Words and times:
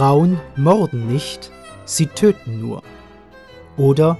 Frauen 0.00 0.40
morden 0.56 1.08
nicht, 1.08 1.50
sie 1.84 2.06
töten 2.06 2.58
nur. 2.58 2.82
Oder 3.76 4.16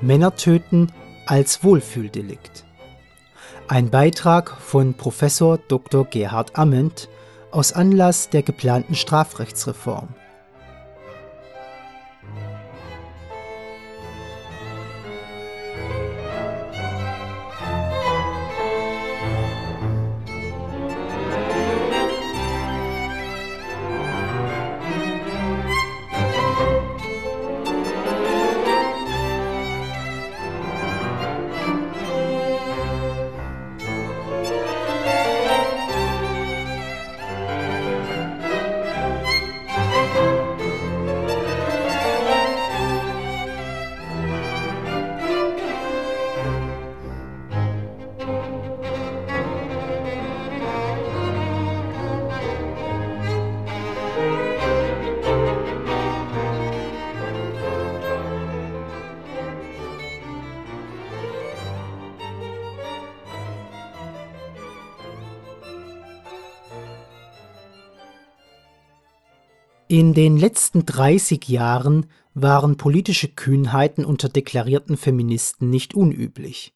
Männer 0.00 0.34
töten 0.34 0.90
als 1.24 1.62
Wohlfühldelikt. 1.62 2.64
Ein 3.68 3.90
Beitrag 3.90 4.50
von 4.50 4.94
Professor 4.94 5.58
Dr. 5.68 6.04
Gerhard 6.04 6.58
Amment 6.58 7.08
aus 7.52 7.72
Anlass 7.72 8.28
der 8.30 8.42
geplanten 8.42 8.96
Strafrechtsreform. 8.96 10.08
In 69.88 70.14
den 70.14 70.38
letzten 70.38 70.86
30 70.86 71.46
Jahren 71.48 72.06
waren 72.32 72.76
politische 72.76 73.28
Kühnheiten 73.28 74.04
unter 74.04 74.30
deklarierten 74.30 74.96
Feministen 74.96 75.68
nicht 75.68 75.94
unüblich. 75.94 76.74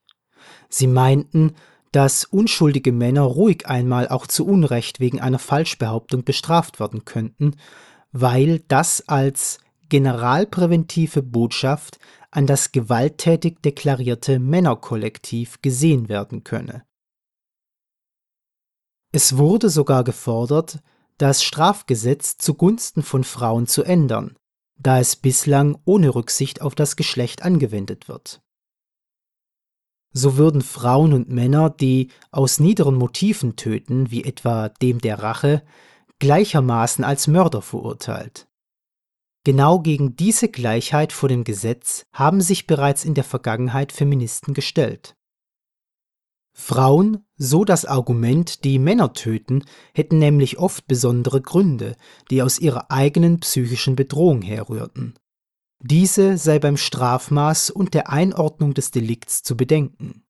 Sie 0.69 0.87
meinten, 0.87 1.55
dass 1.91 2.25
unschuldige 2.25 2.93
Männer 2.93 3.23
ruhig 3.23 3.67
einmal 3.67 4.09
auch 4.09 4.27
zu 4.27 4.47
Unrecht 4.47 5.01
wegen 5.01 5.21
einer 5.21 5.39
Falschbehauptung 5.39 6.25
bestraft 6.25 6.81
werden 6.81 7.07
könnten, 7.07 7.57
weil 8.13 8.61
das 8.69 9.09
als 9.09 9.59
generalpräventive 9.89 11.23
Botschaft 11.23 11.99
an 12.31 12.47
das 12.47 12.73
gewalttätig 12.73 13.63
deklarierte 13.63 14.39
Männerkollektiv 14.39 15.63
gesehen 15.63 16.11
werden 16.11 16.45
könne. 16.45 16.85
Es 19.13 19.39
wurde 19.39 19.71
sogar 19.71 20.05
gefordert, 20.05 20.81
das 21.19 21.43
Strafgesetz 21.43 22.37
zugunsten 22.39 23.03
von 23.03 23.25
Frauen 23.25 23.67
zu 23.67 23.83
ändern, 23.83 24.37
da 24.79 25.01
es 25.01 25.17
bislang 25.17 25.79
ohne 25.85 26.15
Rücksicht 26.15 26.63
auf 26.63 26.75
das 26.75 26.97
Geschlecht 26.97 27.43
angewendet 27.43 28.09
wird. 28.09 28.41
So 30.13 30.37
würden 30.37 30.63
Frauen 30.63 31.13
und 31.13 31.29
Männer, 31.29 31.69
die 31.69 32.09
aus 32.31 32.61
niederen 32.61 32.95
Motiven 32.95 33.57
töten, 33.57 34.11
wie 34.11 34.25
etwa 34.25 34.69
dem 34.69 35.01
der 35.01 35.19
Rache, 35.19 35.63
gleichermaßen 36.19 37.05
als 37.05 37.27
Mörder 37.27 37.63
verurteilt. 37.63 38.49
Genau 39.45 39.81
gegen 39.81 40.17
diese 40.17 40.49
Gleichheit 40.49 41.13
vor 41.13 41.29
dem 41.29 41.45
Gesetz 41.45 42.05
haben 42.13 42.41
sich 42.41 42.67
bereits 42.67 43.05
in 43.05 43.15
der 43.15 43.25
Vergangenheit 43.25 43.93
Feministen 43.93 44.55
gestellt. 44.55 45.15
Frauen, 46.61 47.25
so 47.37 47.65
das 47.65 47.85
Argument, 47.85 48.65
die 48.65 48.81
Männer 48.81 49.13
töten, 49.13 49.65
hätten 49.95 50.19
nämlich 50.19 50.59
oft 50.59 50.89
besondere 50.89 51.41
Gründe, 51.41 51.95
die 52.33 52.43
aus 52.43 52.59
ihrer 52.59 52.91
eigenen 52.91 53.39
psychischen 53.39 53.95
Bedrohung 53.95 54.43
herrührten. 54.43 55.15
Diese 55.81 56.37
sei 56.37 56.59
beim 56.59 56.77
Strafmaß 56.77 57.71
und 57.71 57.95
der 57.95 58.11
Einordnung 58.11 58.75
des 58.75 58.91
Delikts 58.91 59.45
zu 59.45 59.57
bedenken. 59.57 60.25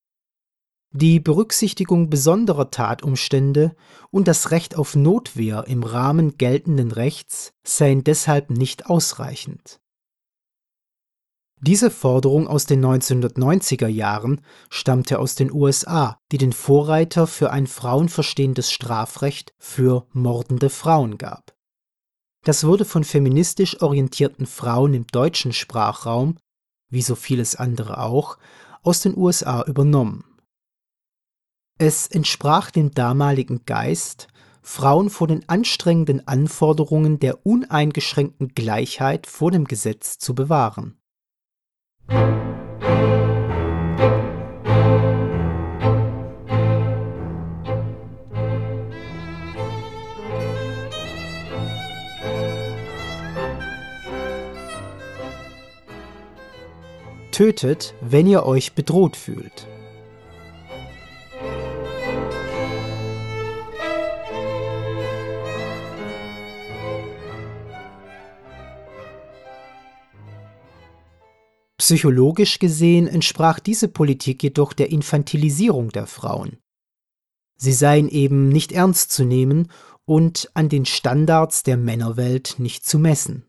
Die 0.93 1.19
Berücksichtigung 1.19 2.11
besonderer 2.11 2.71
Tatumstände 2.71 3.75
und 4.11 4.29
das 4.29 4.51
Recht 4.51 4.77
auf 4.77 4.95
Notwehr 4.95 5.65
im 5.67 5.83
Rahmen 5.83 6.37
geltenden 6.37 6.93
Rechts 6.93 7.55
seien 7.65 8.05
deshalb 8.05 8.51
nicht 8.51 8.87
ausreichend 8.87 9.81
diese 11.61 11.91
Forderung 11.91 12.47
aus 12.47 12.67
den 12.67 12.85
1990er 12.85 13.89
Jahren 13.89 14.41
stammte 14.71 15.19
aus 15.19 15.35
den 15.35 15.53
USA, 15.53 16.21
die 16.31 16.39
den 16.39 16.53
Vorreiter 16.53 17.27
für 17.27 17.51
ein 17.51 17.67
frauenverstehendes 17.67 18.71
Strafrecht 18.71 19.55
für 19.59 20.07
mordende 20.13 20.71
Frauen 20.71 21.19
gab. 21.19 21.55
Das 22.45 22.65
wurde 22.65 22.85
von 22.85 23.03
feministisch 23.03 23.83
orientierten 23.83 24.47
Frauen 24.47 24.95
im 24.95 25.07
deutschen 25.09 25.53
Sprachraum, 25.53 26.39
wie 26.91 27.03
so 27.03 27.17
vieles 27.17 27.57
andere 27.57 28.01
auch, 28.01 28.39
aus 28.83 29.01
den 29.01 29.17
USA 29.17 29.65
übernommen. 29.65 30.25
Es 31.79 32.07
entsprach 32.07 32.71
dem 32.71 32.93
damaligen 32.93 33.65
Geist, 33.65 34.29
Frauen 34.63 35.11
vor 35.11 35.27
den 35.27 35.49
anstrengenden 35.49 36.27
Anforderungen 36.29 37.19
der 37.19 37.45
uneingeschränkten 37.45 38.49
Gleichheit 38.49 39.27
vor 39.27 39.51
dem 39.51 39.65
Gesetz 39.65 40.19
zu 40.19 40.35
bewahren 40.35 40.98
Tötet, 57.39 57.95
wenn 58.01 58.27
ihr 58.27 58.45
euch 58.47 58.73
bedroht 58.73 59.17
fühlt. 59.17 59.69
Psychologisch 71.79 72.59
gesehen 72.59 73.07
entsprach 73.07 73.61
diese 73.61 73.89
Politik 73.89 74.43
jedoch 74.43 74.73
der 74.73 74.91
Infantilisierung 74.91 75.91
der 75.91 76.07
Frauen. 76.07 76.59
Sie 77.57 77.73
seien 77.73 78.09
eben 78.09 78.49
nicht 78.49 78.73
ernst 78.73 79.13
zu 79.13 79.25
nehmen 79.25 79.71
und 80.05 80.51
an 80.55 80.69
den 80.69 80.87
Standards 80.87 81.63
der 81.63 81.77
Männerwelt 81.77 82.57
nicht 82.59 82.85
zu 82.85 82.99
messen. 82.99 83.45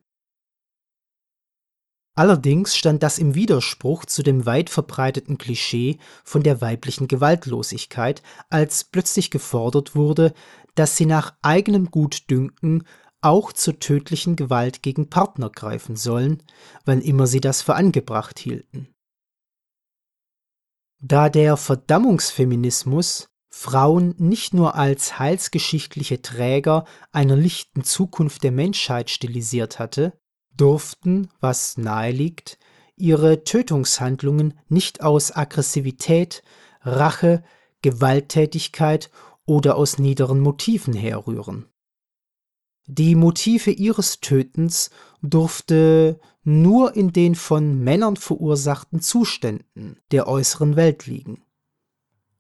Allerdings 2.16 2.76
stand 2.76 3.02
das 3.02 3.18
im 3.18 3.34
Widerspruch 3.34 4.06
zu 4.06 4.24
dem 4.24 4.46
weit 4.46 4.70
verbreiteten 4.70 5.38
Klischee 5.38 6.00
von 6.24 6.44
der 6.44 6.60
weiblichen 6.60 7.08
Gewaltlosigkeit, 7.08 8.22
als 8.50 8.84
plötzlich 8.84 9.32
gefordert 9.32 9.96
wurde, 9.96 10.34
dass 10.76 10.98
sie 10.98 11.06
nach 11.06 11.34
eigenem 11.42 11.90
Gutdünken 11.90 12.84
auch 13.22 13.53
zur 13.53 13.80
tödlichen 13.80 14.35
Gewalt 14.35 14.81
gegen 14.81 15.09
Partner 15.09 15.50
greifen 15.50 15.96
sollen, 15.96 16.44
wann 16.85 17.02
immer 17.02 17.28
sie 17.28 17.41
das 17.41 17.62
für 17.62 17.75
angebracht 17.75 18.40
hielten. 18.40 18.88
Da 21.01 21.30
der 21.30 21.57
Verdammungsfeminismus 21.57 23.30
Frauen 23.50 24.16
nicht 24.18 24.54
nur 24.54 24.75
als 24.75 25.18
heilsgeschichtliche 25.18 26.21
Träger 26.21 26.86
einer 27.12 27.36
lichten 27.36 27.83
Zukunft 27.83 28.44
der 28.44 28.51
Menschheit 28.51 29.10
stilisiert 29.10 29.80
hatte, 29.80 30.13
durften, 30.56 31.30
was 31.39 31.77
naheliegt, 31.77 32.60
ihre 32.95 33.44
Tötungshandlungen 33.44 34.60
nicht 34.68 35.01
aus 35.01 35.36
Aggressivität, 35.36 36.44
Rache, 36.81 37.44
Gewalttätigkeit 37.81 39.10
oder 39.45 39.77
aus 39.77 39.98
niederen 39.98 40.42
Motiven 40.42 40.94
herrühren. 40.94 41.65
Die 42.91 43.13
Motive 43.13 43.69
ihres 43.69 44.19
Tötens 44.19 44.89
durfte 45.21 46.19
nur 46.44 46.95
in 46.95 47.13
den 47.13 47.36
von 47.36 47.77
Männern 47.83 48.15
verursachten 48.15 49.00
Zuständen 49.00 50.00
der 50.09 50.27
äußeren 50.27 50.75
Welt 50.75 51.06
liegen. 51.06 51.44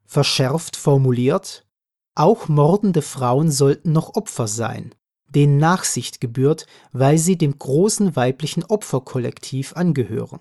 Verschärft 0.05 0.75
formuliert, 0.75 1.67
auch 2.15 2.47
mordende 2.47 3.03
Frauen 3.03 3.51
sollten 3.51 3.91
noch 3.91 4.15
Opfer 4.15 4.47
sein, 4.47 4.95
denen 5.27 5.59
Nachsicht 5.59 6.19
gebührt, 6.19 6.65
weil 6.93 7.19
sie 7.19 7.37
dem 7.37 7.59
großen 7.59 8.15
weiblichen 8.15 8.63
Opferkollektiv 8.63 9.73
angehören. 9.73 10.39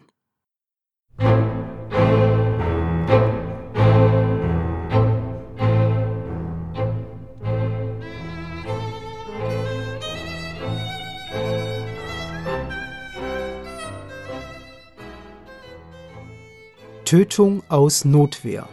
Tötung 17.08 17.62
aus 17.70 18.04
Notwehr. 18.04 18.68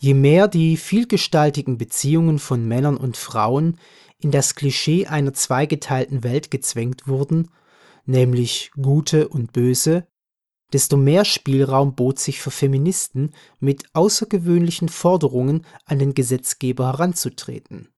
Je 0.00 0.14
mehr 0.14 0.48
die 0.48 0.76
vielgestaltigen 0.76 1.78
Beziehungen 1.78 2.40
von 2.40 2.66
Männern 2.66 2.96
und 2.96 3.16
Frauen 3.16 3.78
in 4.18 4.32
das 4.32 4.56
Klischee 4.56 5.06
einer 5.06 5.32
zweigeteilten 5.32 6.24
Welt 6.24 6.50
gezwängt 6.50 7.06
wurden, 7.06 7.50
nämlich 8.04 8.72
gute 8.74 9.28
und 9.28 9.52
böse, 9.52 10.08
desto 10.72 10.96
mehr 10.96 11.24
Spielraum 11.24 11.94
bot 11.94 12.18
sich 12.18 12.40
für 12.40 12.50
Feministen, 12.50 13.32
mit 13.60 13.84
außergewöhnlichen 13.94 14.88
Forderungen 14.88 15.64
an 15.84 15.98
den 15.98 16.14
Gesetzgeber 16.14 16.86
heranzutreten. 16.86 17.88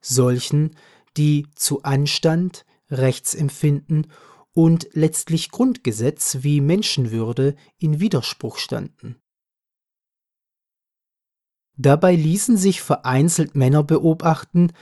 Solchen, 0.00 0.76
die 1.16 1.46
zu 1.54 1.82
Anstand, 1.82 2.64
Rechtsempfinden 2.90 4.06
und 4.52 4.88
letztlich 4.92 5.50
Grundgesetz 5.50 6.38
wie 6.40 6.60
Menschenwürde 6.60 7.56
in 7.78 8.00
Widerspruch 8.00 8.58
standen. 8.58 9.16
Dabei 11.76 12.14
ließen 12.14 12.56
sich 12.56 12.82
vereinzelt 12.82 13.54
Männer 13.54 13.82
beobachten, 13.82 14.72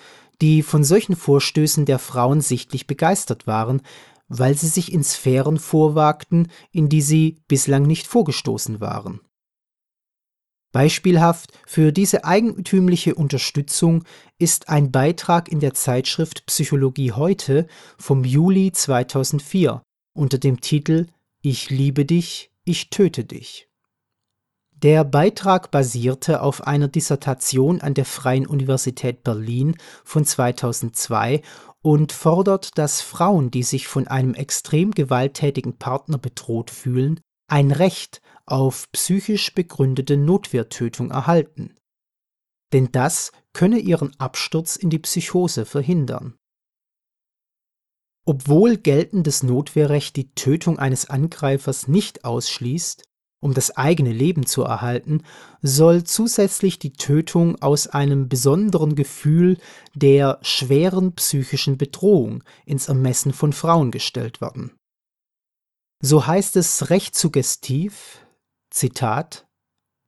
die 0.41 0.63
von 0.63 0.85
solchen 0.85 1.17
Vorstößen 1.17 1.85
der 1.85 1.99
Frauen 1.99 2.41
sichtlich 2.41 2.87
begeistert 2.87 3.47
waren, 3.47 3.83
weil 4.29 4.57
sie 4.57 4.69
sich 4.69 4.93
in 4.93 5.03
Sphären 5.03 5.59
vorwagten, 5.59 6.49
in 6.71 6.89
die 6.89 7.03
sie 7.03 7.41
bislang 7.49 7.83
nicht 7.83 8.07
vorgestoßen 8.07 8.81
waren. 8.81 9.21
Beispielhaft 10.71 11.53
für 11.67 11.93
diese 11.93 12.25
eigentümliche 12.25 13.15
Unterstützung 13.15 14.05
ist 14.39 14.69
ein 14.69 14.93
Beitrag 14.93 15.49
in 15.49 15.61
der 15.61 15.73
Zeitschrift 15.73 16.45
Psychologie 16.47 17.13
heute 17.13 17.67
vom 17.97 18.23
Juli 18.23 18.71
2004 18.71 19.83
unter 20.13 20.37
dem 20.37 20.61
Titel 20.61 21.07
Ich 21.41 21.71
liebe 21.71 22.05
dich, 22.05 22.51
ich 22.65 22.91
töte 22.91 23.25
dich. 23.25 23.69
Der 24.83 25.03
Beitrag 25.03 25.73
basierte 25.73 26.41
auf 26.41 26.65
einer 26.67 26.87
Dissertation 26.87 27.81
an 27.81 27.95
der 27.95 28.05
Freien 28.05 28.47
Universität 28.47 29.25
Berlin 29.25 29.77
von 30.05 30.25
2002 30.25 31.43
und 31.83 32.13
fordert, 32.13 32.77
dass 32.77 33.01
Frauen, 33.01 33.51
die 33.51 33.63
sich 33.63 33.87
von 33.87 34.07
einem 34.09 34.35
extrem 34.35 34.91
gewalttätigen 34.91 35.79
Partner 35.79 36.19
bedroht 36.19 36.71
fühlen, 36.71 37.21
ein 37.49 37.71
Recht 37.71 38.21
auf 38.47 38.91
psychisch 38.93 39.55
begründete 39.55 40.17
Notwehrtötung 40.17 41.11
erhalten. 41.11 41.77
Denn 42.73 42.91
das 42.93 43.33
könne 43.53 43.79
ihren 43.79 44.19
Absturz 44.21 44.77
in 44.77 44.91
die 44.91 44.99
Psychose 44.99 45.65
verhindern. 45.65 46.37
Obwohl 48.27 48.77
geltendes 48.77 49.43
Notwehrrecht 49.43 50.15
die 50.17 50.35
Tötung 50.35 50.79
eines 50.79 51.09
Angreifers 51.09 51.89
nicht 51.89 52.25
ausschließt, 52.27 53.05
um 53.41 53.55
das 53.55 53.77
eigene 53.77 54.13
Leben 54.13 54.47
zu 54.47 54.63
erhalten, 54.63 55.23
soll 55.63 56.05
zusätzlich 56.05 56.79
die 56.79 56.93
Tötung 56.93 57.61
aus 57.63 57.87
einem 57.87 58.29
besonderen 58.29 58.95
Gefühl 58.95 59.59
der 59.95 60.39
schweren 60.43 61.15
psychischen 61.15 61.79
Bedrohung 61.79 62.43
ins 62.67 62.89
Ermessen 62.89 63.33
von 63.33 63.53
Frauen 63.53 63.91
gestellt 63.91 64.41
werden. 64.41 64.73
So 66.01 66.27
heißt 66.27 66.57
es 66.57 66.91
recht 66.91 67.17
suggestiv, 67.17 68.25
Zitat, 68.71 69.47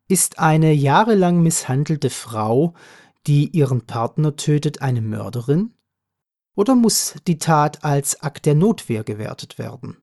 ist 0.09 0.39
eine 0.39 0.73
jahrelang 0.73 1.43
misshandelte 1.43 2.11
Frau, 2.11 2.75
die 3.27 3.49
ihren 3.49 3.87
Partner 3.87 4.37
tötet, 4.37 4.83
eine 4.83 5.03
Mörderin? 5.03 5.75
Oder 6.57 6.75
muss 6.75 7.15
die 7.27 7.39
Tat 7.39 7.85
als 7.85 8.21
Akt 8.23 8.47
der 8.47 8.55
Notwehr 8.55 9.05
gewertet 9.05 9.59
werden? 9.59 9.99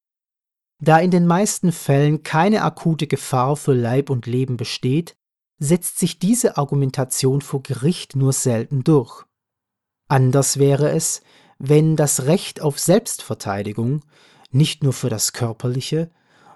Da 0.79 0.99
in 0.99 1.11
den 1.11 1.25
meisten 1.25 1.71
Fällen 1.71 2.23
keine 2.23 2.63
akute 2.63 3.07
Gefahr 3.07 3.55
für 3.55 3.73
Leib 3.73 4.09
und 4.09 4.27
Leben 4.27 4.57
besteht, 4.57 5.17
setzt 5.59 5.97
sich 5.97 6.19
diese 6.19 6.57
Argumentation 6.57 7.41
vor 7.41 7.63
Gericht 7.63 8.15
nur 8.15 8.33
selten 8.33 8.83
durch. 8.83 9.25
Anders 10.07 10.59
wäre 10.59 10.91
es, 10.91 11.21
wenn 11.57 11.95
das 11.95 12.25
Recht 12.25 12.61
auf 12.61 12.79
Selbstverteidigung 12.79 14.05
nicht 14.51 14.83
nur 14.83 14.93
für 14.93 15.09
das 15.09 15.33
körperliche, 15.33 16.11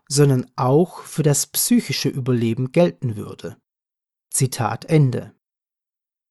sondern 0.08 0.50
auch 0.56 1.00
für 1.00 1.24
das 1.24 1.48
psychische 1.48 2.10
Überleben 2.10 2.72
gelten 2.72 3.16
würde. 3.16 3.58
Zitat 4.30 4.86
Ende. 4.86 5.34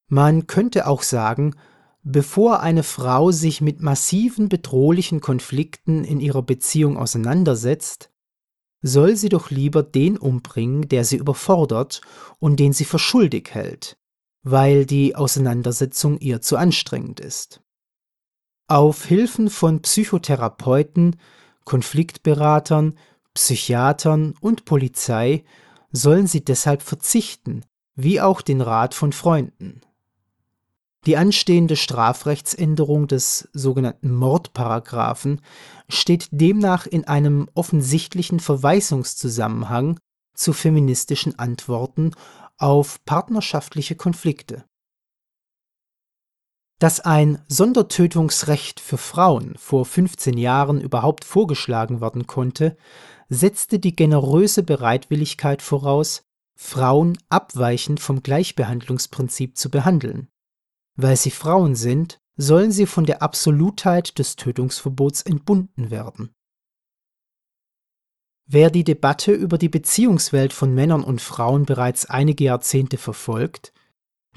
Man 0.09 0.47
könnte 0.47 0.87
auch 0.87 1.03
sagen, 1.03 1.57
Bevor 2.03 2.61
eine 2.61 2.83
Frau 2.83 3.31
sich 3.31 3.61
mit 3.61 3.81
massiven 3.81 4.49
bedrohlichen 4.49 5.21
Konflikten 5.21 6.05
in 6.05 6.21
ihrer 6.21 6.43
Beziehung 6.43 6.97
auseinandersetzt, 6.97 8.11
soll 8.83 9.17
sie 9.17 9.29
doch 9.29 9.51
lieber 9.51 9.83
den 9.83 10.17
umbringen, 10.17 10.89
der 10.89 11.05
sie 11.05 11.17
überfordert 11.17 12.01
und 12.39 12.59
den 12.59 12.73
sie 12.73 12.87
für 12.87 12.99
schuldig 12.99 13.51
hält, 13.53 13.99
weil 14.43 14.87
die 14.87 15.15
Auseinandersetzung 15.15 16.19
ihr 16.19 16.41
zu 16.41 16.57
anstrengend 16.57 17.21
ist. 17.21 17.61
Auf 18.69 19.05
Hilfen 19.05 19.51
von 19.51 19.83
Psychotherapeuten, 19.83 21.17
Konfliktberatern, 21.65 22.97
Psychiatern 23.35 24.35
und 24.41 24.65
Polizei 24.65 25.45
sollen 25.93 26.27
sie 26.27 26.45
deshalb 26.45 26.81
verzichten, 26.81 27.65
wie 27.95 28.21
auch 28.21 28.41
den 28.41 28.61
Rat 28.61 28.95
von 28.95 29.13
Freunden. 29.13 29.83
Die 31.07 31.17
anstehende 31.17 31.77
Strafrechtsänderung 31.77 33.09
des 33.09 33.49
sogenannten 33.55 34.15
Mordparagraphen 34.15 35.41
steht 35.89 36.29
demnach 36.31 36.87
in 36.87 37.07
einem 37.07 37.49
offensichtlichen 37.55 38.39
Verweisungszusammenhang 38.39 39.99
zu 40.35 40.53
feministischen 40.53 41.39
Antworten 41.39 42.11
auf 42.59 43.03
partnerschaftliche 43.07 43.95
Konflikte. 43.95 44.65
Dass 46.79 47.01
ein 47.01 47.43
Sondertötungsrecht 47.49 48.81
für 48.81 48.99
Frauen 48.99 49.55
vor 49.57 49.87
15 49.87 50.37
Jahren 50.37 50.81
überhaupt 50.81 51.25
vorgeschlagen 51.25 52.03
werden 52.03 52.27
konnte, 52.27 52.77
setzte 53.31 53.79
die 53.79 53.97
generöse 53.97 54.63
Bereitwilligkeit 54.63 55.63
voraus, 55.63 56.23
Frauen 56.59 57.17
abweichend 57.31 58.01
vom 58.01 58.23
Gleichbehandlungsprinzip 58.23 59.57
zu 59.57 59.71
behandeln 59.71 60.29
weil 60.97 61.17
sie 61.17 61.31
Frauen 61.31 61.75
sind, 61.75 62.21
sollen 62.37 62.73
sie 62.73 62.87
von 62.87 63.05
der 63.05 63.23
Absolutheit 63.23 64.19
des 64.19 64.37
Tötungsverbots 64.37 65.23
entbunden 65.23 65.91
werden. 65.91 66.35
Wer 68.47 68.71
die 68.71 68.83
Debatte 68.83 69.33
über 69.33 69.59
die 69.59 69.69
Beziehungswelt 69.69 70.53
von 70.53 70.75
Männern 70.75 71.05
und 71.05 71.21
Frauen 71.21 71.67
bereits 71.67 72.07
einige 72.07 72.45
Jahrzehnte 72.45 72.97
verfolgt, 72.97 73.73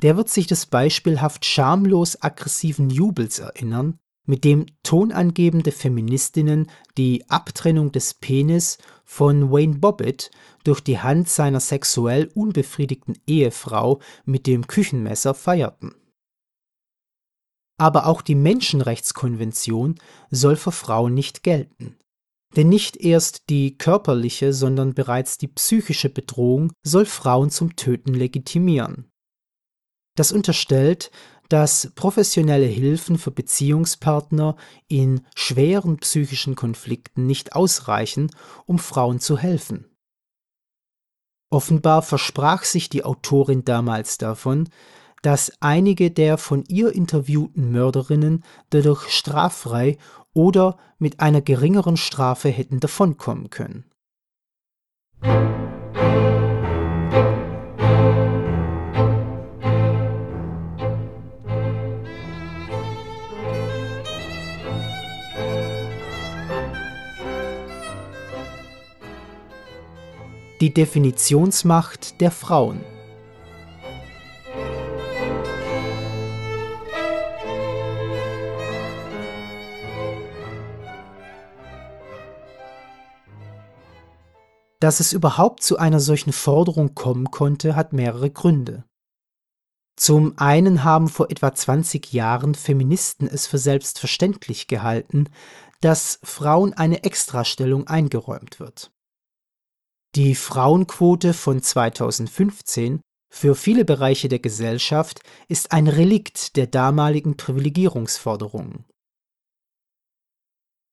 der 0.02 0.18
wird 0.18 0.30
sich 0.30 0.48
des 0.48 0.66
beispielhaft 0.66 1.46
schamlos 1.46 2.22
aggressiven 2.22 2.90
Jubels 2.90 3.40
erinnern, 3.40 4.00
mit 4.26 4.44
dem 4.44 4.66
tonangebende 4.84 5.72
Feministinnen 5.72 6.70
die 6.98 7.30
Abtrennung 7.30 7.92
des 7.92 8.14
Penis 8.14 8.78
von 9.04 9.52
Wayne 9.52 9.80
Bobbitt 9.80 10.32
durch 10.64 10.82
die 10.82 11.00
Hand 11.00 11.28
seiner 11.28 11.60
sexuell 11.60 12.30
unbefriedigten 12.34 13.18
Ehefrau 13.28 14.00
mit 14.26 14.48
dem 14.48 14.68
Küchenmesser 14.68 15.34
feierten. 15.34 15.96
Aber 17.78 18.06
auch 18.06 18.22
die 18.22 18.36
Menschenrechtskonvention 18.36 19.96
soll 20.30 20.56
für 20.56 20.72
Frauen 20.72 21.14
nicht 21.14 21.44
gelten. 21.44 21.98
Denn 22.56 22.70
nicht 22.70 22.98
erst 22.98 23.50
die 23.50 23.78
körperliche, 23.78 24.54
sondern 24.54 24.94
bereits 24.94 25.38
die 25.38 25.48
psychische 25.48 26.10
Bedrohung 26.10 26.72
soll 26.84 27.06
Frauen 27.06 27.50
zum 27.50 27.76
Töten 27.76 28.14
legitimieren. 28.14 29.10
Das 30.16 30.32
unterstellt, 30.32 31.10
dass 31.50 31.92
professionelle 31.96 32.66
Hilfen 32.66 33.18
für 33.18 33.32
Beziehungspartner 33.32 34.56
in 34.88 35.26
schweren 35.36 35.98
psychischen 35.98 36.56
Konflikten 36.56 37.26
nicht 37.26 37.56
ausreichen, 37.56 38.30
um 38.66 38.80
Frauen 38.80 39.20
zu 39.20 39.38
helfen. 39.38 39.86
Offenbar 41.52 42.02
versprach 42.02 42.64
sich 42.64 42.90
die 42.90 43.04
Autorin 43.04 43.64
damals 43.64 44.18
davon, 44.18 44.70
dass 45.24 45.52
einige 45.62 46.12
der 46.12 46.38
von 46.38 46.64
ihr 46.68 46.94
interviewten 46.94 47.72
Mörderinnen 47.72 48.44
dadurch 48.70 49.10
straffrei 49.10 49.98
oder 50.34 50.78
mit 51.00 51.20
einer 51.20 51.42
geringeren 51.42 51.98
Strafe 51.98 52.50
hätten 52.50 52.80
davonkommen 52.80 53.50
können. 53.50 53.86
Die 70.62 70.74
Definitionsmacht 70.74 72.22
der 72.22 72.32
Frauen 72.32 72.93
Dass 84.84 85.00
es 85.00 85.14
überhaupt 85.14 85.64
zu 85.64 85.78
einer 85.78 86.02
solchen 86.02 86.34
Forderung 86.34 86.94
kommen 86.94 87.32
konnte, 87.32 87.78
hat 87.78 87.94
mehrere 87.94 88.30
Gründe. 88.30 88.84
Zum 89.96 90.38
einen 90.38 90.84
haben 90.84 91.08
vor 91.08 91.32
etwa 91.32 91.54
20 91.56 92.12
Jahren 92.12 92.54
Feministen 92.54 93.26
es 93.26 93.48
für 93.48 93.60
selbstverständlich 93.60 94.68
gehalten, 94.68 95.30
dass 95.80 96.20
Frauen 96.22 96.74
eine 96.74 97.06
Extrastellung 97.06 97.88
eingeräumt 97.88 98.60
wird. 98.60 98.92
Die 100.16 100.36
Frauenquote 100.36 101.34
von 101.34 101.62
2015 101.62 103.00
für 103.34 103.56
viele 103.56 103.86
Bereiche 103.86 104.28
der 104.28 104.40
Gesellschaft 104.40 105.22
ist 105.48 105.72
ein 105.72 105.88
Relikt 105.88 106.58
der 106.58 106.68
damaligen 106.68 107.38
Privilegierungsforderungen. 107.38 108.84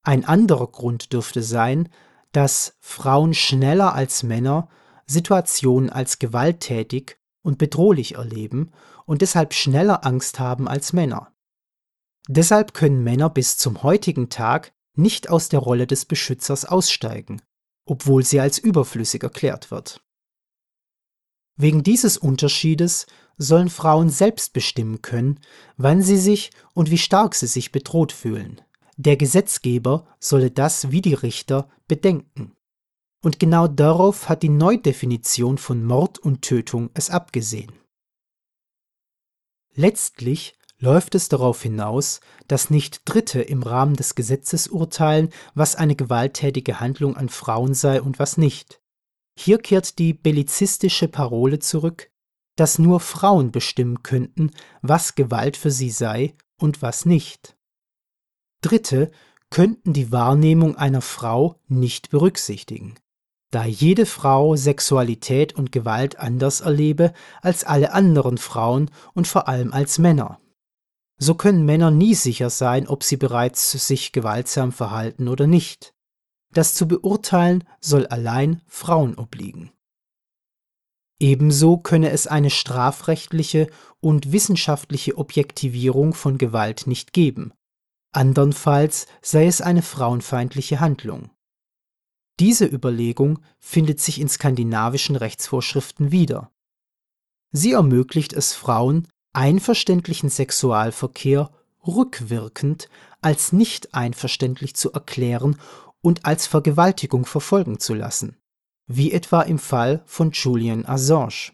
Ein 0.06 0.24
anderer 0.24 0.68
Grund 0.68 1.12
dürfte 1.12 1.42
sein, 1.42 1.88
dass 2.32 2.76
Frauen 2.80 3.34
schneller 3.34 3.94
als 3.94 4.22
Männer 4.22 4.68
Situationen 5.06 5.90
als 5.90 6.18
gewalttätig 6.18 7.18
und 7.42 7.58
bedrohlich 7.58 8.14
erleben 8.14 8.70
und 9.06 9.22
deshalb 9.22 9.54
schneller 9.54 10.06
Angst 10.06 10.38
haben 10.38 10.68
als 10.68 10.92
Männer. 10.92 11.32
Deshalb 12.28 12.74
können 12.74 13.02
Männer 13.02 13.28
bis 13.28 13.56
zum 13.58 13.82
heutigen 13.82 14.28
Tag 14.28 14.72
nicht 14.94 15.28
aus 15.28 15.48
der 15.48 15.60
Rolle 15.60 15.86
des 15.86 16.04
Beschützers 16.04 16.64
aussteigen, 16.64 17.42
obwohl 17.86 18.24
sie 18.24 18.40
als 18.40 18.58
überflüssig 18.58 19.22
erklärt 19.22 19.70
wird. 19.70 20.00
Wegen 21.56 21.82
dieses 21.82 22.16
Unterschiedes 22.16 23.06
sollen 23.36 23.68
Frauen 23.68 24.10
selbst 24.10 24.52
bestimmen 24.52 25.02
können, 25.02 25.40
wann 25.76 26.02
sie 26.02 26.18
sich 26.18 26.50
und 26.72 26.90
wie 26.90 26.98
stark 26.98 27.34
sie 27.34 27.48
sich 27.48 27.72
bedroht 27.72 28.12
fühlen. 28.12 28.60
Der 29.02 29.16
Gesetzgeber 29.16 30.06
solle 30.18 30.50
das 30.50 30.90
wie 30.90 31.00
die 31.00 31.14
Richter 31.14 31.70
bedenken. 31.88 32.54
Und 33.22 33.38
genau 33.38 33.66
darauf 33.66 34.28
hat 34.28 34.42
die 34.42 34.50
Neudefinition 34.50 35.56
von 35.56 35.82
Mord 35.86 36.18
und 36.18 36.42
Tötung 36.42 36.90
es 36.92 37.08
abgesehen. 37.08 37.72
Letztlich 39.72 40.54
läuft 40.78 41.14
es 41.14 41.30
darauf 41.30 41.62
hinaus, 41.62 42.20
dass 42.46 42.68
nicht 42.68 43.00
Dritte 43.06 43.40
im 43.40 43.62
Rahmen 43.62 43.96
des 43.96 44.16
Gesetzes 44.16 44.68
urteilen, 44.68 45.30
was 45.54 45.76
eine 45.76 45.96
gewalttätige 45.96 46.78
Handlung 46.78 47.16
an 47.16 47.30
Frauen 47.30 47.72
sei 47.72 48.02
und 48.02 48.18
was 48.18 48.36
nicht. 48.36 48.82
Hier 49.34 49.56
kehrt 49.56 49.98
die 49.98 50.12
bellizistische 50.12 51.08
Parole 51.08 51.58
zurück, 51.58 52.10
dass 52.54 52.78
nur 52.78 53.00
Frauen 53.00 53.50
bestimmen 53.50 54.02
könnten, 54.02 54.50
was 54.82 55.14
Gewalt 55.14 55.56
für 55.56 55.70
sie 55.70 55.88
sei 55.88 56.34
und 56.58 56.82
was 56.82 57.06
nicht. 57.06 57.56
Dritte 58.60 59.10
könnten 59.50 59.92
die 59.92 60.12
Wahrnehmung 60.12 60.76
einer 60.76 61.00
Frau 61.00 61.56
nicht 61.68 62.10
berücksichtigen, 62.10 62.94
da 63.50 63.64
jede 63.64 64.06
Frau 64.06 64.54
Sexualität 64.54 65.54
und 65.54 65.72
Gewalt 65.72 66.18
anders 66.18 66.60
erlebe 66.60 67.12
als 67.42 67.64
alle 67.64 67.92
anderen 67.92 68.38
Frauen 68.38 68.90
und 69.12 69.26
vor 69.26 69.48
allem 69.48 69.72
als 69.72 69.98
Männer. 69.98 70.38
So 71.18 71.34
können 71.34 71.64
Männer 71.64 71.90
nie 71.90 72.14
sicher 72.14 72.48
sein, 72.48 72.86
ob 72.86 73.02
sie 73.02 73.16
bereits 73.16 73.72
sich 73.72 74.12
gewaltsam 74.12 74.72
verhalten 74.72 75.28
oder 75.28 75.46
nicht. 75.46 75.92
Das 76.52 76.74
zu 76.74 76.86
beurteilen 76.86 77.64
soll 77.80 78.06
allein 78.06 78.62
Frauen 78.66 79.16
obliegen. 79.16 79.70
Ebenso 81.18 81.76
könne 81.76 82.10
es 82.10 82.26
eine 82.26 82.48
strafrechtliche 82.48 83.68
und 84.00 84.32
wissenschaftliche 84.32 85.18
Objektivierung 85.18 86.14
von 86.14 86.38
Gewalt 86.38 86.86
nicht 86.86 87.12
geben, 87.12 87.52
andernfalls 88.12 89.06
sei 89.22 89.46
es 89.46 89.60
eine 89.60 89.82
frauenfeindliche 89.82 90.80
Handlung. 90.80 91.30
Diese 92.38 92.64
Überlegung 92.64 93.40
findet 93.58 94.00
sich 94.00 94.20
in 94.20 94.28
skandinavischen 94.28 95.16
Rechtsvorschriften 95.16 96.10
wieder. 96.10 96.50
Sie 97.52 97.72
ermöglicht 97.72 98.32
es 98.32 98.54
Frauen, 98.54 99.08
einverständlichen 99.32 100.30
Sexualverkehr 100.30 101.50
rückwirkend 101.86 102.88
als 103.20 103.52
nicht 103.52 103.94
einverständlich 103.94 104.74
zu 104.74 104.92
erklären 104.92 105.58
und 106.00 106.24
als 106.24 106.46
Vergewaltigung 106.46 107.26
verfolgen 107.26 107.78
zu 107.78 107.94
lassen, 107.94 108.36
wie 108.86 109.12
etwa 109.12 109.42
im 109.42 109.58
Fall 109.58 110.02
von 110.06 110.30
Julian 110.32 110.86
Assange. 110.86 111.52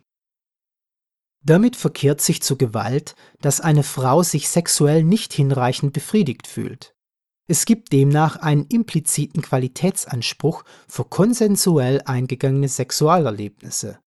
Damit 1.47 1.77
verkehrt 1.77 2.21
sich 2.21 2.43
zu 2.43 2.57
Gewalt, 2.57 3.15
dass 3.41 3.61
eine 3.61 3.85
Frau 3.85 4.25
sich 4.25 4.49
sexuell 4.49 5.05
nicht 5.05 5.33
hinreichend 5.33 5.93
befriedigt 5.93 6.49
fühlt. 6.49 6.97
Es 7.47 7.67
gibt 7.67 7.93
demnach 7.93 8.35
einen 8.35 8.67
impliziten 8.67 9.43
Qualitätsanspruch 9.43 10.65
für 10.89 11.05
konsensuell 11.05 12.03
eingegangene 12.05 12.69
Sexualerlebnisse. 12.69 14.01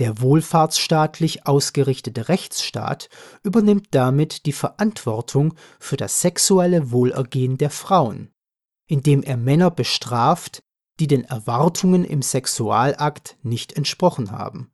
Der 0.00 0.20
wohlfahrtsstaatlich 0.20 1.46
ausgerichtete 1.46 2.28
Rechtsstaat 2.28 3.08
übernimmt 3.44 3.86
damit 3.92 4.44
die 4.44 4.52
Verantwortung 4.52 5.54
für 5.78 5.96
das 5.96 6.20
sexuelle 6.20 6.90
Wohlergehen 6.90 7.56
der 7.56 7.70
Frauen, 7.70 8.32
indem 8.88 9.22
er 9.22 9.36
Männer 9.36 9.70
bestraft, 9.70 10.64
die 10.98 11.06
den 11.06 11.22
Erwartungen 11.22 12.04
im 12.04 12.22
Sexualakt 12.22 13.36
nicht 13.44 13.74
entsprochen 13.74 14.32
haben. 14.32 14.73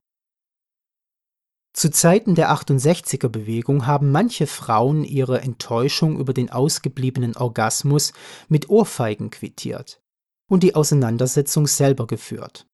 Zu 1.73 1.91
Zeiten 1.91 2.35
der 2.35 2.51
68er-Bewegung 2.51 3.87
haben 3.87 4.11
manche 4.11 4.47
Frauen 4.47 5.05
ihre 5.05 5.41
Enttäuschung 5.41 6.19
über 6.19 6.35
den 6.35 6.51
ausgebliebenen 6.51 7.37
Orgasmus 7.37 8.13
mit 8.49 8.69
Ohrfeigen 8.69 9.31
quittiert 9.31 10.03
und 10.49 10.63
die 10.63 10.75
Auseinandersetzung 10.75 11.69
selber 11.69 12.07
geführt. 12.07 12.67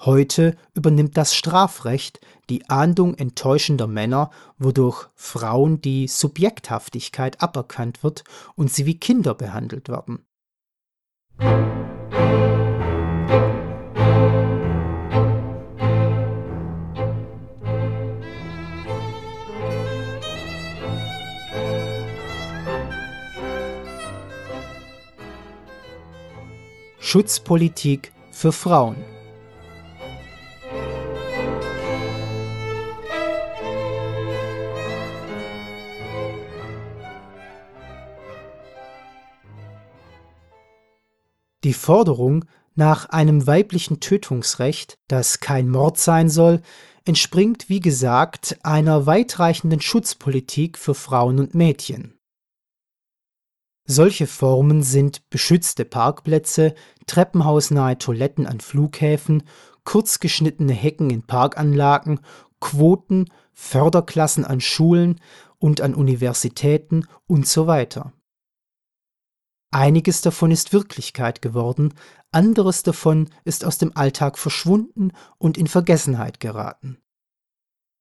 Heute 0.00 0.56
übernimmt 0.74 1.16
das 1.16 1.34
Strafrecht 1.34 2.20
die 2.50 2.68
Ahndung 2.68 3.14
enttäuschender 3.14 3.86
Männer, 3.86 4.30
wodurch 4.58 5.08
Frauen 5.14 5.80
die 5.80 6.06
Subjekthaftigkeit 6.06 7.42
aberkannt 7.42 8.02
wird 8.02 8.24
und 8.56 8.70
sie 8.70 8.86
wie 8.86 8.98
Kinder 8.98 9.34
behandelt 9.34 9.88
werden. 9.88 10.26
Schutzpolitik 27.16 28.12
für 28.30 28.52
Frauen. 28.52 28.96
Die 41.64 41.72
Forderung 41.72 42.44
nach 42.74 43.08
einem 43.08 43.46
weiblichen 43.46 44.00
Tötungsrecht, 44.00 44.98
das 45.08 45.40
kein 45.40 45.70
Mord 45.70 45.96
sein 45.96 46.28
soll, 46.28 46.60
entspringt, 47.06 47.70
wie 47.70 47.80
gesagt, 47.80 48.58
einer 48.62 49.06
weitreichenden 49.06 49.80
Schutzpolitik 49.80 50.76
für 50.76 50.94
Frauen 50.94 51.38
und 51.38 51.54
Mädchen. 51.54 52.15
Solche 53.86 54.26
Formen 54.26 54.82
sind 54.82 55.30
beschützte 55.30 55.84
Parkplätze, 55.84 56.74
treppenhausnahe 57.06 57.98
Toiletten 57.98 58.46
an 58.46 58.60
Flughäfen, 58.60 59.44
kurzgeschnittene 59.84 60.72
Hecken 60.72 61.10
in 61.10 61.22
Parkanlagen, 61.22 62.20
Quoten, 62.60 63.30
Förderklassen 63.52 64.44
an 64.44 64.60
Schulen 64.60 65.20
und 65.58 65.80
an 65.80 65.94
Universitäten 65.94 67.06
und 67.26 67.46
so 67.46 67.68
weiter. 67.68 68.12
Einiges 69.70 70.20
davon 70.20 70.50
ist 70.50 70.72
Wirklichkeit 70.72 71.40
geworden, 71.40 71.94
anderes 72.32 72.82
davon 72.82 73.30
ist 73.44 73.64
aus 73.64 73.78
dem 73.78 73.96
Alltag 73.96 74.38
verschwunden 74.38 75.12
und 75.38 75.56
in 75.56 75.66
Vergessenheit 75.68 76.40
geraten. 76.40 76.98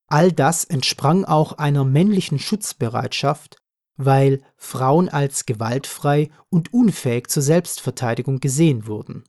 All 0.08 0.32
das 0.32 0.64
entsprang 0.64 1.26
auch 1.26 1.54
einer 1.54 1.84
männlichen 1.84 2.40
Schutzbereitschaft, 2.40 3.58
weil 3.98 4.42
Frauen 4.58 5.10
als 5.10 5.46
gewaltfrei 5.46 6.30
und 6.50 6.74
unfähig 6.74 7.28
zur 7.28 7.44
Selbstverteidigung 7.44 8.40
gesehen 8.40 8.88
wurden. 8.88 9.24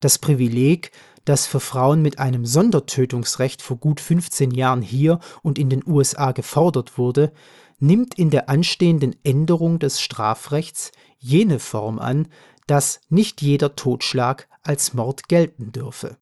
Das 0.00 0.18
Privileg, 0.18 0.90
das 1.24 1.46
für 1.46 1.60
Frauen 1.60 2.02
mit 2.02 2.18
einem 2.18 2.46
Sondertötungsrecht 2.46 3.62
vor 3.62 3.78
gut 3.78 4.00
15 4.00 4.50
Jahren 4.50 4.82
hier 4.82 5.20
und 5.42 5.58
in 5.58 5.70
den 5.70 5.82
USA 5.86 6.32
gefordert 6.32 6.98
wurde, 6.98 7.32
nimmt 7.78 8.18
in 8.18 8.30
der 8.30 8.48
anstehenden 8.48 9.16
Änderung 9.24 9.78
des 9.78 10.00
Strafrechts 10.00 10.92
jene 11.18 11.58
Form 11.58 11.98
an, 11.98 12.28
dass 12.66 13.00
nicht 13.08 13.42
jeder 13.42 13.76
Totschlag 13.76 14.48
als 14.62 14.94
Mord 14.94 15.28
gelten 15.28 15.72
dürfe. 15.72 16.18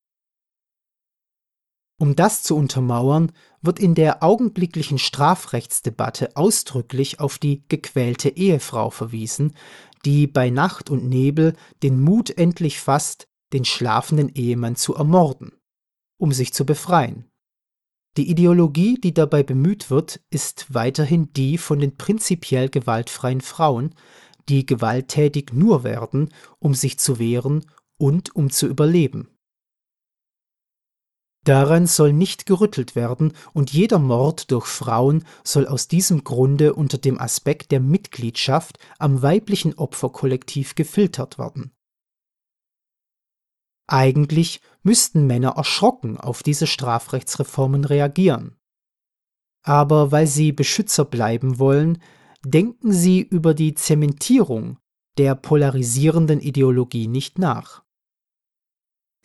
Um 2.04 2.14
das 2.14 2.42
zu 2.42 2.54
untermauern, 2.54 3.32
wird 3.62 3.78
in 3.78 3.94
der 3.94 4.22
augenblicklichen 4.22 4.98
Strafrechtsdebatte 4.98 6.36
ausdrücklich 6.36 7.18
auf 7.18 7.38
die 7.38 7.64
gequälte 7.68 8.28
Ehefrau 8.28 8.90
verwiesen, 8.90 9.56
die 10.04 10.26
bei 10.26 10.50
Nacht 10.50 10.90
und 10.90 11.08
Nebel 11.08 11.54
den 11.82 11.98
Mut 11.98 12.28
endlich 12.28 12.78
fasst, 12.78 13.26
den 13.54 13.64
schlafenden 13.64 14.28
Ehemann 14.28 14.76
zu 14.76 14.94
ermorden, 14.94 15.52
um 16.18 16.30
sich 16.30 16.52
zu 16.52 16.66
befreien. 16.66 17.24
Die 18.18 18.28
Ideologie, 18.28 19.00
die 19.00 19.14
dabei 19.14 19.42
bemüht 19.42 19.88
wird, 19.88 20.20
ist 20.28 20.74
weiterhin 20.74 21.32
die 21.32 21.56
von 21.56 21.78
den 21.78 21.96
prinzipiell 21.96 22.68
gewaltfreien 22.68 23.40
Frauen, 23.40 23.94
die 24.50 24.66
gewalttätig 24.66 25.54
nur 25.54 25.84
werden, 25.84 26.34
um 26.58 26.74
sich 26.74 26.98
zu 26.98 27.18
wehren 27.18 27.64
und 27.96 28.36
um 28.36 28.50
zu 28.50 28.66
überleben. 28.66 29.33
Daran 31.44 31.86
soll 31.86 32.14
nicht 32.14 32.46
gerüttelt 32.46 32.96
werden, 32.96 33.34
und 33.52 33.70
jeder 33.72 33.98
Mord 33.98 34.50
durch 34.50 34.66
Frauen 34.66 35.24
soll 35.44 35.66
aus 35.66 35.88
diesem 35.88 36.24
Grunde 36.24 36.74
unter 36.74 36.96
dem 36.96 37.20
Aspekt 37.20 37.70
der 37.70 37.80
Mitgliedschaft 37.80 38.78
am 38.98 39.20
weiblichen 39.20 39.74
Opferkollektiv 39.74 40.74
gefiltert 40.74 41.38
werden. 41.38 41.72
Eigentlich 43.86 44.62
müssten 44.82 45.26
Männer 45.26 45.50
erschrocken 45.56 46.16
auf 46.16 46.42
diese 46.42 46.66
Strafrechtsreformen 46.66 47.84
reagieren. 47.84 48.56
Aber 49.62 50.12
weil 50.12 50.26
sie 50.26 50.52
Beschützer 50.52 51.04
bleiben 51.04 51.58
wollen, 51.58 52.02
denken 52.42 52.92
sie 52.92 53.20
über 53.20 53.52
die 53.52 53.74
Zementierung 53.74 54.78
der 55.18 55.34
polarisierenden 55.34 56.40
Ideologie 56.40 57.06
nicht 57.06 57.38
nach. 57.38 57.83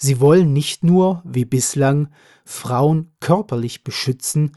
Sie 0.02 0.22
wollen 0.22 0.54
nicht 0.54 0.84
nur, 0.84 1.22
wie 1.26 1.46
bislang, 1.46 2.10
Frauen 2.46 3.12
körperlich 3.20 3.84
beschützen, 3.84 4.56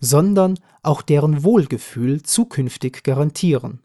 sondern 0.00 0.58
auch 0.82 1.00
deren 1.00 1.44
Wohlgefühl 1.44 2.22
zukünftig 2.22 3.04
garantieren. 3.04 3.82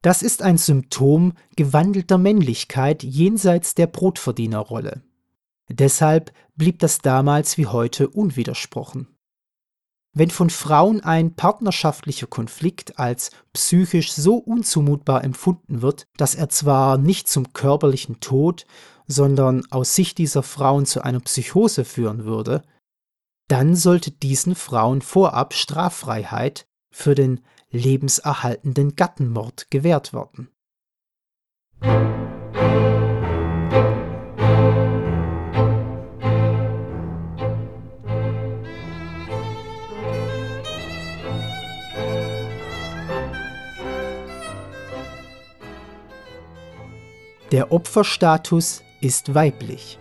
Das 0.00 0.22
ist 0.22 0.42
ein 0.42 0.58
Symptom 0.58 1.34
gewandelter 1.56 2.18
Männlichkeit 2.18 3.02
jenseits 3.02 3.74
der 3.74 3.86
Brotverdienerrolle. 3.86 5.02
Deshalb 5.68 6.32
blieb 6.56 6.78
das 6.78 6.98
damals 6.98 7.58
wie 7.58 7.66
heute 7.66 8.08
unwidersprochen. 8.08 9.08
Wenn 10.14 10.30
von 10.30 10.50
Frauen 10.50 11.00
ein 11.00 11.34
partnerschaftlicher 11.34 12.26
Konflikt 12.26 12.98
als 12.98 13.30
psychisch 13.52 14.12
so 14.12 14.36
unzumutbar 14.36 15.24
empfunden 15.24 15.80
wird, 15.80 16.06
dass 16.16 16.34
er 16.34 16.48
zwar 16.48 16.98
nicht 16.98 17.28
zum 17.28 17.52
körperlichen 17.52 18.20
Tod, 18.20 18.66
sondern 19.12 19.64
aus 19.70 19.94
Sicht 19.94 20.18
dieser 20.18 20.42
Frauen 20.42 20.86
zu 20.86 21.04
einer 21.04 21.20
Psychose 21.20 21.84
führen 21.84 22.24
würde, 22.24 22.62
dann 23.48 23.76
sollte 23.76 24.10
diesen 24.10 24.54
Frauen 24.54 25.02
vorab 25.02 25.54
Straffreiheit 25.54 26.66
für 26.90 27.14
den 27.14 27.40
lebenserhaltenden 27.70 28.96
Gattenmord 28.96 29.70
gewährt 29.70 30.12
werden. 30.12 30.48
Der 47.52 47.70
Opferstatus 47.70 48.82
ist 49.02 49.34
weiblich. 49.34 49.98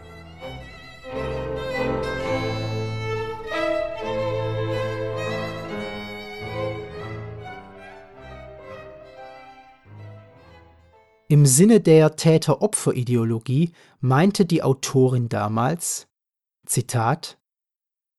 Im 11.27 11.45
Sinne 11.45 11.79
der 11.79 12.15
Täter-Opfer-Ideologie 12.17 13.71
meinte 14.01 14.45
die 14.45 14.63
Autorin 14.63 15.29
damals, 15.29 16.07
Zitat, 16.65 17.39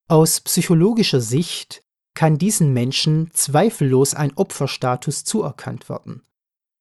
aus 0.08 0.40
psychologischer 0.40 1.20
Sicht 1.20 1.84
kann 2.14 2.38
diesen 2.38 2.72
Menschen 2.72 3.30
zweifellos 3.32 4.14
ein 4.14 4.36
Opferstatus 4.36 5.24
zuerkannt 5.24 5.88
werden. 5.88 6.22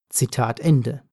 Zitat 0.09 0.59
Ende. 0.59 1.03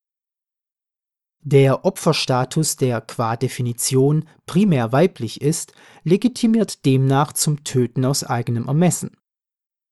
Der 1.41 1.85
Opferstatus, 1.85 2.77
der 2.77 3.01
qua 3.01 3.37
Definition 3.37 4.29
primär 4.47 4.93
weiblich 4.93 5.41
ist, 5.41 5.73
legitimiert 6.03 6.85
demnach 6.85 7.33
zum 7.33 7.65
Töten 7.65 8.05
aus 8.05 8.25
eigenem 8.25 8.67
Ermessen. 8.67 9.17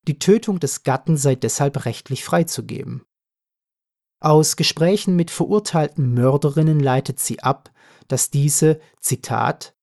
Die 0.08 0.18
Tötung 0.18 0.60
des 0.60 0.82
Gatten 0.82 1.16
sei 1.16 1.34
deshalb 1.34 1.84
rechtlich 1.84 2.24
freizugeben. 2.24 3.04
Aus 4.20 4.56
Gesprächen 4.56 5.14
mit 5.14 5.30
verurteilten 5.30 6.14
Mörderinnen 6.14 6.80
leitet 6.80 7.20
sie 7.20 7.40
ab, 7.40 7.70
dass 8.08 8.30
diese, 8.30 8.80
Zitat, 9.00 9.74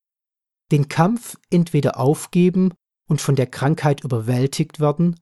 den 0.71 0.87
Kampf 0.89 1.37
entweder 1.49 1.99
aufgeben 1.99 2.73
und 3.07 3.21
von 3.21 3.35
der 3.35 3.47
Krankheit 3.47 4.03
überwältigt 4.03 4.79
werden 4.79 5.19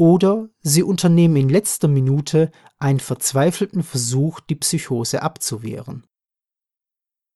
oder 0.00 0.48
sie 0.62 0.82
unternehmen 0.82 1.36
in 1.36 1.50
letzter 1.50 1.86
Minute 1.86 2.50
einen 2.78 3.00
verzweifelten 3.00 3.82
Versuch, 3.82 4.40
die 4.40 4.54
Psychose 4.54 5.20
abzuwehren. 5.20 6.06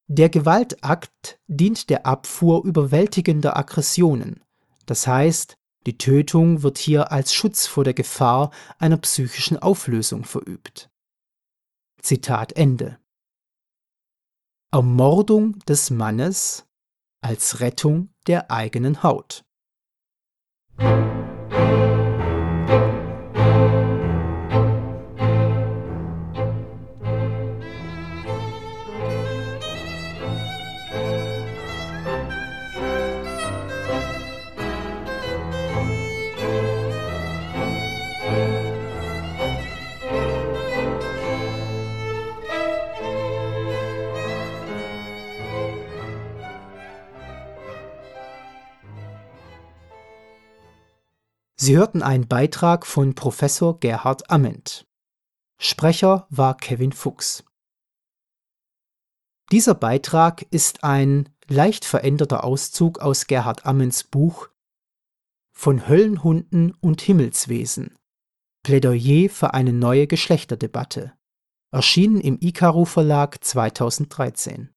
Der 0.07 0.31
Gewaltakt 0.31 1.38
dient 1.46 1.90
der 1.90 2.07
Abfuhr 2.07 2.64
überwältigender 2.64 3.59
Aggressionen, 3.59 4.42
das 4.87 5.07
heißt, 5.07 5.59
die 5.85 5.98
Tötung 5.98 6.62
wird 6.62 6.79
hier 6.79 7.12
als 7.12 7.35
Schutz 7.35 7.66
vor 7.66 7.85
der 7.85 7.92
Gefahr 7.92 8.50
einer 8.79 8.96
psychischen 8.96 9.59
Auflösung 9.59 10.24
verübt. 10.24 10.90
Zitat 12.00 12.55
Ende. 12.55 12.98
Ermordung 14.72 15.59
des 15.68 15.90
Mannes 15.90 16.66
als 17.20 17.61
Rettung 17.61 18.09
der 18.27 18.50
eigenen 18.50 19.03
Haut. 19.03 19.44
Sie 51.64 51.77
hörten 51.79 52.03
einen 52.03 52.29
Beitrag 52.29 52.85
von 52.85 53.14
Professor 53.14 53.81
Gerhard 53.81 54.31
Amend. 54.31 54.87
Sprecher 55.59 56.27
war 56.29 56.59
Kevin 56.59 56.92
Fuchs. 56.92 57.42
Dieser 59.50 59.74
Beitrag 59.74 60.42
ist 60.50 60.85
ein 60.85 61.31
leicht 61.48 61.87
veränderter 61.87 62.44
Auszug 62.44 62.98
aus 62.98 63.29
Gerhard 63.29 63.64
Ammens 63.64 64.05
Buch 64.05 64.50
Von 65.57 65.88
Höllenhunden 65.88 66.74
und 66.83 67.00
Himmelswesen 67.00 67.96
Plädoyer 68.62 69.31
für 69.31 69.55
eine 69.55 69.72
neue 69.72 70.07
Geschlechterdebatte, 70.07 71.14
erschienen 71.72 72.20
im 72.20 72.37
Ikaru 72.42 72.85
Verlag 72.85 73.42
2013. 73.42 74.68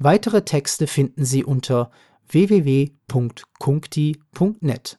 Weitere 0.00 0.46
Texte 0.46 0.86
finden 0.86 1.26
Sie 1.26 1.44
unter 1.44 1.90
www.kunkti.net. 2.28 4.98